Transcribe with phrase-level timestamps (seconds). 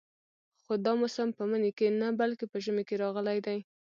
[0.63, 3.59] خو دا موسم په مني کې نه بلکې په ژمي کې راغلی دی.